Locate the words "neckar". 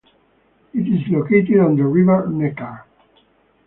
2.27-2.85